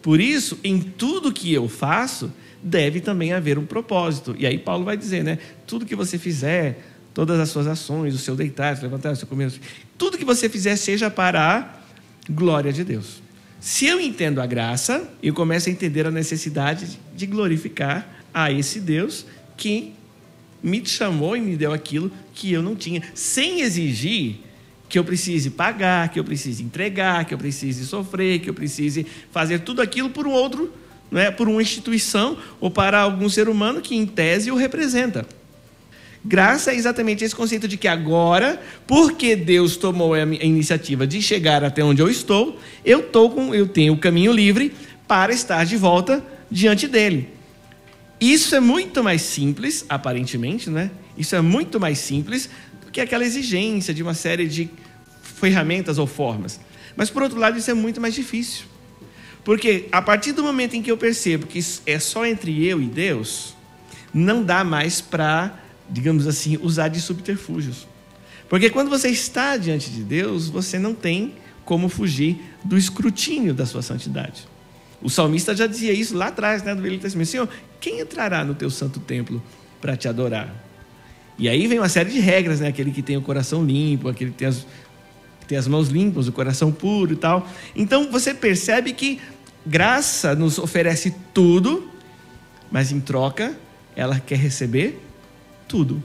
Por 0.00 0.20
isso, 0.20 0.58
em 0.64 0.80
tudo 0.80 1.32
que 1.32 1.52
eu 1.52 1.68
faço, 1.68 2.32
deve 2.62 3.00
também 3.00 3.32
haver 3.32 3.58
um 3.58 3.66
propósito. 3.66 4.34
E 4.38 4.46
aí 4.46 4.56
Paulo 4.58 4.84
vai 4.84 4.96
dizer, 4.96 5.22
né? 5.22 5.38
Tudo 5.66 5.84
que 5.84 5.94
você 5.94 6.18
fizer, 6.18 6.82
todas 7.12 7.38
as 7.38 7.50
suas 7.50 7.66
ações, 7.66 8.14
o 8.14 8.18
seu 8.18 8.34
deitar, 8.34 8.74
o 8.74 8.76
seu 8.76 8.84
levantar, 8.84 9.12
o 9.12 9.16
seu 9.16 9.26
comer, 9.26 9.52
tudo 9.98 10.16
que 10.16 10.24
você 10.24 10.48
fizer 10.48 10.76
seja 10.76 11.10
para 11.10 11.58
a 11.58 12.32
glória 12.32 12.72
de 12.72 12.84
Deus. 12.84 13.20
Se 13.60 13.86
eu 13.86 14.00
entendo 14.00 14.40
a 14.40 14.46
graça, 14.46 15.10
eu 15.20 15.34
começo 15.34 15.68
a 15.68 15.72
entender 15.72 16.06
a 16.06 16.10
necessidade 16.10 16.98
de 17.14 17.26
glorificar 17.26 18.08
a 18.32 18.52
esse 18.52 18.78
Deus 18.78 19.26
que 19.56 19.92
me 20.62 20.84
chamou 20.86 21.36
e 21.36 21.40
me 21.40 21.56
deu 21.56 21.72
aquilo 21.72 22.10
que 22.32 22.52
eu 22.52 22.62
não 22.62 22.76
tinha, 22.76 23.02
sem 23.14 23.60
exigir 23.60 24.36
que 24.88 24.98
eu 24.98 25.04
precise 25.04 25.50
pagar, 25.50 26.08
que 26.08 26.18
eu 26.18 26.24
precise 26.24 26.62
entregar, 26.62 27.24
que 27.24 27.34
eu 27.34 27.38
precise 27.38 27.84
sofrer, 27.84 28.38
que 28.38 28.48
eu 28.48 28.54
precise 28.54 29.04
fazer 29.30 29.60
tudo 29.60 29.82
aquilo 29.82 30.08
por 30.08 30.26
um 30.26 30.30
outro, 30.30 30.72
não 31.10 31.20
é, 31.20 31.30
por 31.30 31.48
uma 31.48 31.60
instituição 31.60 32.38
ou 32.60 32.70
para 32.70 33.00
algum 33.00 33.28
ser 33.28 33.48
humano 33.48 33.80
que 33.80 33.96
em 33.96 34.06
tese 34.06 34.50
o 34.50 34.56
representa. 34.56 35.26
Graça 36.24 36.72
é 36.72 36.74
exatamente 36.74 37.24
esse 37.24 37.34
conceito 37.34 37.68
de 37.68 37.76
que 37.76 37.86
agora, 37.86 38.60
porque 38.86 39.36
Deus 39.36 39.76
tomou 39.76 40.14
a 40.14 40.22
iniciativa 40.22 41.06
de 41.06 41.22
chegar 41.22 41.62
até 41.62 41.82
onde 41.82 42.02
eu 42.02 42.10
estou, 42.10 42.58
eu, 42.84 43.02
tô 43.02 43.30
com, 43.30 43.54
eu 43.54 43.68
tenho 43.68 43.94
o 43.94 43.98
caminho 43.98 44.32
livre 44.32 44.72
para 45.06 45.32
estar 45.32 45.64
de 45.64 45.76
volta 45.76 46.24
diante 46.50 46.88
dele. 46.88 47.28
Isso 48.20 48.54
é 48.54 48.60
muito 48.60 49.02
mais 49.02 49.22
simples, 49.22 49.84
aparentemente, 49.88 50.68
né? 50.68 50.90
Isso 51.16 51.36
é 51.36 51.40
muito 51.40 51.78
mais 51.78 51.98
simples 51.98 52.50
do 52.84 52.90
que 52.90 53.00
aquela 53.00 53.24
exigência 53.24 53.94
de 53.94 54.02
uma 54.02 54.14
série 54.14 54.48
de 54.48 54.68
ferramentas 55.22 55.98
ou 55.98 56.06
formas. 56.06 56.58
Mas, 56.96 57.10
por 57.10 57.22
outro 57.22 57.38
lado, 57.38 57.56
isso 57.56 57.70
é 57.70 57.74
muito 57.74 58.00
mais 58.00 58.14
difícil. 58.14 58.64
Porque 59.44 59.86
a 59.92 60.02
partir 60.02 60.32
do 60.32 60.42
momento 60.42 60.74
em 60.74 60.82
que 60.82 60.90
eu 60.90 60.96
percebo 60.96 61.46
que 61.46 61.60
é 61.86 61.98
só 61.98 62.26
entre 62.26 62.66
eu 62.66 62.82
e 62.82 62.86
Deus, 62.86 63.54
não 64.12 64.42
dá 64.42 64.64
mais 64.64 65.00
para 65.00 65.58
digamos 65.88 66.26
assim, 66.26 66.58
usar 66.60 66.88
de 66.88 67.00
subterfúgios. 67.00 67.86
Porque 68.48 68.70
quando 68.70 68.88
você 68.88 69.08
está 69.08 69.56
diante 69.56 69.90
de 69.90 70.02
Deus, 70.02 70.48
você 70.48 70.78
não 70.78 70.94
tem 70.94 71.34
como 71.64 71.88
fugir 71.88 72.40
do 72.64 72.78
escrutínio 72.78 73.52
da 73.52 73.66
sua 73.66 73.82
santidade. 73.82 74.48
O 75.02 75.10
salmista 75.10 75.54
já 75.54 75.66
dizia 75.66 75.92
isso 75.92 76.16
lá 76.16 76.28
atrás, 76.28 76.62
né, 76.62 76.74
do 76.74 76.82
Velho 76.82 76.98
Testamento: 76.98 77.28
Senhor, 77.28 77.48
quem 77.80 78.00
entrará 78.00 78.44
no 78.44 78.54
teu 78.54 78.70
santo 78.70 78.98
templo 78.98 79.42
para 79.80 79.96
te 79.96 80.08
adorar? 80.08 80.52
E 81.38 81.48
aí 81.48 81.66
vem 81.68 81.78
uma 81.78 81.88
série 81.88 82.10
de 82.10 82.18
regras, 82.18 82.58
né? 82.58 82.68
Aquele 82.68 82.90
que 82.90 83.00
tem 83.00 83.16
o 83.16 83.22
coração 83.22 83.64
limpo, 83.64 84.08
aquele 84.08 84.32
que 84.32 84.38
tem 84.38 84.48
as, 84.48 84.66
tem 85.46 85.56
as 85.56 85.68
mãos 85.68 85.88
limpas, 85.88 86.26
o 86.26 86.32
coração 86.32 86.72
puro 86.72 87.12
e 87.12 87.16
tal. 87.16 87.48
Então 87.76 88.10
você 88.10 88.34
percebe 88.34 88.92
que 88.92 89.20
graça 89.64 90.34
nos 90.34 90.58
oferece 90.58 91.14
tudo, 91.32 91.88
mas 92.72 92.90
em 92.90 92.98
troca 92.98 93.56
ela 93.94 94.18
quer 94.18 94.38
receber 94.38 95.00
tudo. 95.68 96.02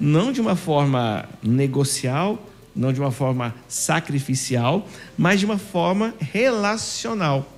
Não 0.00 0.32
de 0.32 0.40
uma 0.40 0.56
forma 0.56 1.28
negocial, 1.42 2.48
não 2.74 2.92
de 2.92 3.00
uma 3.00 3.10
forma 3.10 3.54
sacrificial, 3.68 4.88
mas 5.16 5.40
de 5.40 5.46
uma 5.46 5.58
forma 5.58 6.14
relacional. 6.18 7.52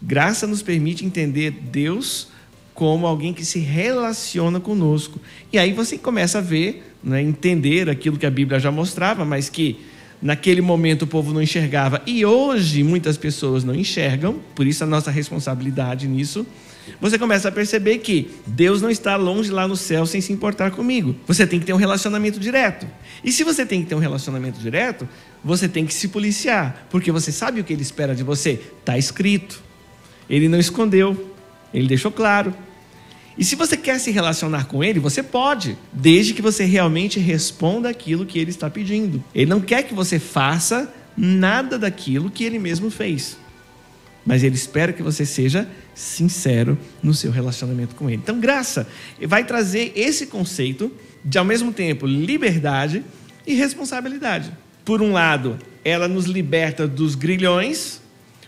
Graça 0.00 0.46
nos 0.46 0.62
permite 0.62 1.04
entender 1.04 1.50
Deus 1.50 2.28
como 2.74 3.06
alguém 3.06 3.32
que 3.32 3.44
se 3.44 3.58
relaciona 3.58 4.60
conosco. 4.60 5.20
E 5.52 5.58
aí 5.58 5.72
você 5.72 5.98
começa 5.98 6.38
a 6.38 6.40
ver, 6.40 6.94
né, 7.02 7.20
entender 7.20 7.88
aquilo 7.88 8.16
que 8.16 8.26
a 8.26 8.30
Bíblia 8.30 8.60
já 8.60 8.70
mostrava, 8.70 9.24
mas 9.24 9.48
que 9.48 9.80
naquele 10.20 10.60
momento 10.60 11.02
o 11.02 11.06
povo 11.06 11.32
não 11.32 11.42
enxergava 11.42 12.02
e 12.06 12.24
hoje 12.24 12.82
muitas 12.82 13.16
pessoas 13.16 13.64
não 13.64 13.74
enxergam, 13.74 14.40
por 14.54 14.66
isso 14.66 14.82
a 14.84 14.86
nossa 14.86 15.10
responsabilidade 15.10 16.06
nisso 16.06 16.46
você 17.00 17.18
começa 17.18 17.48
a 17.48 17.52
perceber 17.52 17.98
que 17.98 18.30
Deus 18.46 18.80
não 18.80 18.90
está 18.90 19.16
longe 19.16 19.50
lá 19.50 19.68
no 19.68 19.76
céu 19.76 20.06
sem 20.06 20.20
se 20.20 20.32
importar 20.32 20.70
comigo. 20.70 21.14
Você 21.26 21.46
tem 21.46 21.60
que 21.60 21.66
ter 21.66 21.72
um 21.72 21.76
relacionamento 21.76 22.40
direto. 22.40 22.86
E 23.22 23.32
se 23.32 23.44
você 23.44 23.66
tem 23.66 23.82
que 23.82 23.88
ter 23.88 23.94
um 23.94 24.00
relacionamento 24.00 24.58
direto, 24.58 25.08
você 25.44 25.68
tem 25.68 25.84
que 25.84 25.94
se 25.94 26.08
policiar, 26.08 26.86
porque 26.90 27.12
você 27.12 27.30
sabe 27.30 27.60
o 27.60 27.64
que 27.64 27.72
ele 27.72 27.82
espera 27.82 28.14
de 28.14 28.22
você. 28.22 28.60
Está 28.80 28.96
escrito. 28.96 29.62
Ele 30.28 30.48
não 30.48 30.58
escondeu. 30.58 31.34
Ele 31.72 31.86
deixou 31.86 32.10
claro. 32.10 32.54
E 33.38 33.44
se 33.44 33.54
você 33.54 33.76
quer 33.76 34.00
se 34.00 34.10
relacionar 34.10 34.66
com 34.66 34.82
ele, 34.82 34.98
você 34.98 35.22
pode, 35.22 35.78
desde 35.92 36.34
que 36.34 36.42
você 36.42 36.64
realmente 36.64 37.20
responda 37.20 37.88
aquilo 37.88 38.26
que 38.26 38.38
ele 38.38 38.50
está 38.50 38.68
pedindo. 38.68 39.22
Ele 39.34 39.48
não 39.48 39.60
quer 39.60 39.84
que 39.84 39.94
você 39.94 40.18
faça 40.18 40.92
nada 41.16 41.78
daquilo 41.78 42.30
que 42.30 42.44
ele 42.44 42.58
mesmo 42.58 42.90
fez 42.90 43.36
mas 44.28 44.44
ele 44.44 44.56
espera 44.56 44.92
que 44.92 45.02
você 45.02 45.24
seja 45.24 45.66
sincero 45.94 46.76
no 47.02 47.14
seu 47.14 47.30
relacionamento 47.30 47.94
com 47.94 48.10
ele. 48.10 48.20
Então, 48.22 48.38
graça 48.38 48.86
vai 49.26 49.42
trazer 49.42 49.90
esse 49.96 50.26
conceito 50.26 50.92
de, 51.24 51.38
ao 51.38 51.46
mesmo 51.46 51.72
tempo, 51.72 52.06
liberdade 52.06 53.02
e 53.46 53.54
responsabilidade. 53.54 54.52
Por 54.84 55.00
um 55.00 55.12
lado, 55.12 55.56
ela 55.82 56.06
nos 56.06 56.26
liberta 56.26 56.86
dos 56.86 57.14
grilhões, 57.14 58.02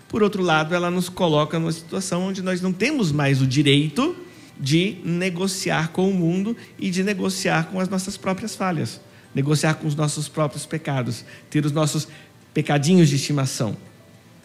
por 0.07 0.23
outro 0.23 0.43
lado, 0.43 0.75
ela 0.75 0.91
nos 0.91 1.09
coloca 1.09 1.59
numa 1.59 1.73
situação 1.73 2.25
onde 2.25 2.43
nós 2.43 2.61
não 2.61 2.75
temos 2.75 3.11
mais 3.11 3.41
o 3.41 3.47
direito 3.47 4.15
de 4.61 4.99
negociar 5.05 5.89
com 5.89 6.09
o 6.09 6.15
mundo 6.15 6.57
e 6.79 6.91
de 6.91 7.03
negociar 7.03 7.69
com 7.69 7.81
as 7.81 7.89
nossas 7.89 8.17
próprias 8.17 8.55
falhas, 8.55 9.01
negociar 9.35 9.75
com 9.75 9.89
os 9.89 9.95
nossos 9.95 10.29
próprios 10.29 10.67
pecados, 10.67 11.25
ter 11.49 11.65
os 11.65 11.73
nossos 11.73 12.07
pecadinhos 12.53 13.09
de 13.09 13.17
estimação. 13.17 13.77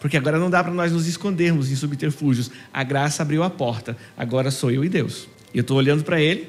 Porque 0.00 0.16
agora 0.16 0.38
não 0.38 0.48
dá 0.48 0.62
para 0.62 0.72
nós 0.72 0.92
nos 0.92 1.06
escondermos 1.06 1.70
em 1.70 1.76
subterfúgios. 1.76 2.50
A 2.72 2.82
graça 2.82 3.22
abriu 3.22 3.42
a 3.42 3.50
porta. 3.50 3.96
Agora 4.16 4.50
sou 4.50 4.70
eu 4.70 4.84
e 4.84 4.88
Deus. 4.88 5.28
Eu 5.52 5.62
estou 5.62 5.76
olhando 5.76 6.04
para 6.04 6.20
Ele, 6.20 6.48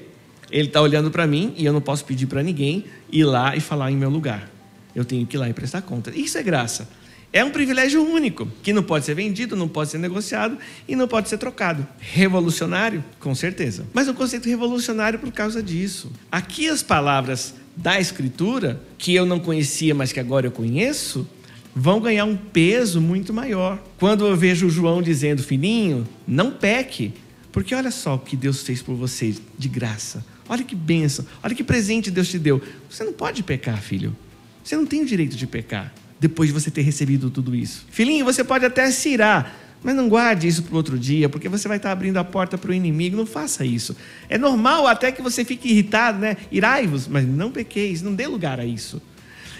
Ele 0.51 0.67
está 0.67 0.81
olhando 0.81 1.09
para 1.09 1.25
mim 1.25 1.53
e 1.57 1.65
eu 1.65 1.73
não 1.73 1.81
posso 1.81 2.05
pedir 2.05 2.27
para 2.27 2.43
ninguém 2.43 2.85
ir 3.11 3.23
lá 3.23 3.55
e 3.55 3.59
falar 3.59 3.91
em 3.91 3.95
meu 3.95 4.09
lugar. 4.09 4.49
Eu 4.93 5.05
tenho 5.05 5.25
que 5.25 5.37
ir 5.37 5.39
lá 5.39 5.49
e 5.49 5.53
prestar 5.53 5.81
conta. 5.81 6.11
Isso 6.15 6.37
é 6.37 6.43
graça. 6.43 6.89
É 7.31 7.43
um 7.43 7.51
privilégio 7.51 8.01
único, 8.01 8.47
que 8.63 8.71
não 8.71 8.81
pode 8.81 9.05
ser 9.05 9.13
vendido, 9.13 9.55
não 9.55 9.67
pode 9.67 9.91
ser 9.91 9.97
negociado 9.97 10.57
e 10.87 10.95
não 10.95 11.07
pode 11.07 11.27
ser 11.27 11.37
trocado. 11.37 11.85
Revolucionário? 11.99 13.03
Com 13.19 13.35
certeza. 13.35 13.85
Mas 13.93 14.07
é 14.07 14.11
um 14.11 14.15
conceito 14.15 14.47
revolucionário 14.47 15.19
por 15.19 15.31
causa 15.31 15.61
disso. 15.61 16.11
Aqui 16.31 16.69
as 16.69 16.81
palavras 16.81 17.53
da 17.75 17.99
Escritura, 17.99 18.81
que 18.97 19.13
eu 19.13 19.25
não 19.25 19.39
conhecia, 19.39 19.93
mas 19.93 20.11
que 20.11 20.19
agora 20.19 20.47
eu 20.47 20.51
conheço, 20.51 21.27
vão 21.75 21.99
ganhar 21.99 22.25
um 22.25 22.35
peso 22.35 22.99
muito 22.99 23.33
maior. 23.33 23.77
Quando 23.99 24.25
eu 24.25 24.35
vejo 24.35 24.69
João 24.69 25.01
dizendo, 25.01 25.43
filhinho, 25.43 26.07
não 26.27 26.49
peque, 26.49 27.13
porque 27.51 27.75
olha 27.75 27.91
só 27.91 28.15
o 28.15 28.19
que 28.19 28.35
Deus 28.35 28.63
fez 28.63 28.81
por 28.81 28.95
você 28.95 29.35
de 29.57 29.67
graça. 29.67 30.25
Olha 30.49 30.63
que 30.63 30.75
bênção, 30.75 31.25
olha 31.43 31.53
que 31.53 31.63
presente 31.63 32.09
Deus 32.09 32.29
te 32.29 32.39
deu. 32.39 32.61
Você 32.89 33.03
não 33.03 33.13
pode 33.13 33.43
pecar, 33.43 33.79
filho. 33.81 34.15
Você 34.63 34.75
não 34.75 34.85
tem 34.85 35.03
o 35.03 35.05
direito 35.05 35.35
de 35.35 35.45
pecar. 35.45 35.93
Depois 36.19 36.49
de 36.49 36.53
você 36.53 36.71
ter 36.71 36.81
recebido 36.81 37.29
tudo 37.29 37.55
isso. 37.55 37.85
Filhinho, 37.89 38.25
você 38.25 38.43
pode 38.43 38.65
até 38.65 38.89
se 38.91 39.09
irar, 39.09 39.55
mas 39.83 39.95
não 39.95 40.09
guarde 40.09 40.47
isso 40.47 40.63
para 40.63 40.75
outro 40.75 40.97
dia, 40.97 41.29
porque 41.29 41.47
você 41.47 41.67
vai 41.67 41.77
estar 41.77 41.91
abrindo 41.91 42.17
a 42.17 42.23
porta 42.23 42.57
para 42.57 42.71
o 42.71 42.73
inimigo. 42.73 43.15
Não 43.15 43.25
faça 43.25 43.63
isso. 43.63 43.95
É 44.27 44.37
normal 44.37 44.87
até 44.87 45.11
que 45.11 45.21
você 45.21 45.45
fique 45.45 45.69
irritado, 45.69 46.19
né? 46.19 46.37
Irai-vos, 46.51 47.07
mas 47.07 47.27
não 47.27 47.51
pequeis, 47.51 48.01
não 48.01 48.13
dê 48.13 48.27
lugar 48.27 48.59
a 48.59 48.65
isso. 48.65 49.01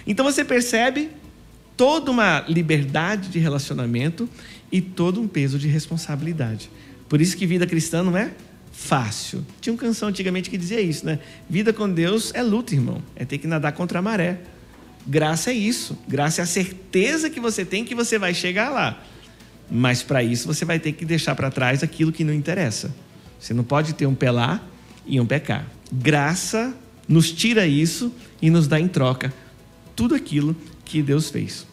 Então 0.06 0.24
você 0.24 0.44
percebe 0.44 1.10
toda 1.76 2.10
uma 2.10 2.44
liberdade 2.48 3.28
de 3.28 3.38
relacionamento 3.38 4.28
e 4.70 4.80
todo 4.80 5.20
um 5.20 5.28
peso 5.28 5.58
de 5.58 5.68
responsabilidade. 5.68 6.70
Por 7.08 7.20
isso 7.20 7.36
que 7.36 7.46
vida 7.46 7.66
cristã 7.66 8.02
não 8.02 8.16
é 8.16 8.32
fácil. 8.72 9.44
Tinha 9.60 9.72
uma 9.72 9.78
canção 9.78 10.08
antigamente 10.08 10.50
que 10.50 10.58
dizia 10.58 10.80
isso, 10.80 11.06
né? 11.06 11.18
Vida 11.48 11.72
com 11.72 11.88
Deus 11.88 12.32
é 12.34 12.42
luta, 12.42 12.74
irmão. 12.74 13.02
É 13.16 13.24
ter 13.24 13.38
que 13.38 13.46
nadar 13.46 13.72
contra 13.72 13.98
a 13.98 14.02
maré. 14.02 14.40
Graça 15.08 15.50
é 15.50 15.54
isso. 15.54 15.98
Graça 16.06 16.42
é 16.42 16.44
a 16.44 16.46
certeza 16.46 17.30
que 17.30 17.40
você 17.40 17.64
tem 17.64 17.82
que 17.82 17.94
você 17.94 18.18
vai 18.18 18.34
chegar 18.34 18.68
lá. 18.68 19.02
Mas 19.70 20.02
para 20.02 20.22
isso 20.22 20.46
você 20.46 20.66
vai 20.66 20.78
ter 20.78 20.92
que 20.92 21.06
deixar 21.06 21.34
para 21.34 21.50
trás 21.50 21.82
aquilo 21.82 22.12
que 22.12 22.22
não 22.22 22.34
interessa. 22.34 22.94
Você 23.40 23.54
não 23.54 23.64
pode 23.64 23.94
ter 23.94 24.04
um 24.04 24.14
pé 24.14 24.30
lá 24.30 24.62
e 25.06 25.18
um 25.18 25.24
pé 25.24 25.40
cá. 25.40 25.64
Graça 25.90 26.74
nos 27.08 27.32
tira 27.32 27.66
isso 27.66 28.12
e 28.42 28.50
nos 28.50 28.68
dá 28.68 28.78
em 28.78 28.86
troca 28.86 29.32
tudo 29.96 30.14
aquilo 30.14 30.54
que 30.84 31.02
Deus 31.02 31.30
fez. 31.30 31.66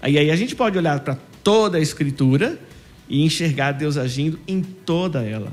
Aí, 0.00 0.16
aí 0.16 0.30
a 0.30 0.36
gente 0.36 0.54
pode 0.54 0.78
olhar 0.78 1.00
para 1.00 1.18
toda 1.42 1.76
a 1.76 1.80
Escritura 1.80 2.56
e 3.08 3.24
enxergar 3.24 3.72
Deus 3.72 3.96
agindo 3.96 4.38
em 4.46 4.62
toda 4.62 5.22
ela. 5.24 5.52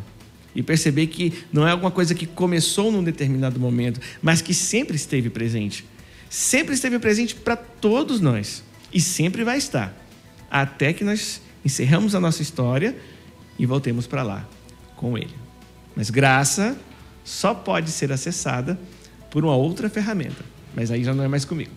E 0.56 0.62
perceber 0.62 1.08
que 1.08 1.34
não 1.52 1.68
é 1.68 1.72
alguma 1.72 1.90
coisa 1.92 2.14
que 2.14 2.28
começou 2.28 2.92
num 2.92 3.04
determinado 3.04 3.60
momento, 3.60 4.00
mas 4.22 4.40
que 4.40 4.54
sempre 4.54 4.96
esteve 4.96 5.32
presente. 5.32 5.84
Sempre 6.30 6.74
esteve 6.76 7.00
presente 7.00 7.36
para 7.36 7.56
todos 7.56 8.20
nós. 8.20 8.64
E 8.94 9.02
sempre 9.02 9.44
vai 9.44 9.58
estar. 9.58 9.94
Até 10.50 10.94
que 10.94 11.04
nós 11.04 11.42
encerramos 11.64 12.16
a 12.16 12.20
nossa 12.20 12.42
história 12.42 12.98
e 13.60 13.66
voltemos 13.66 14.08
para 14.08 14.24
lá 14.24 14.48
com 14.96 15.18
Ele. 15.18 15.34
Mas 15.96 16.10
graça 16.10 16.78
só 17.24 17.54
pode 17.54 17.92
ser 17.92 18.12
acessada 18.12 18.80
por 19.30 19.44
uma 19.44 19.56
outra 19.56 19.90
ferramenta. 19.90 20.44
Mas 20.76 20.92
aí 20.92 21.04
já 21.04 21.14
não 21.14 21.24
é 21.24 21.28
mais 21.28 21.44
comigo. 21.44 21.72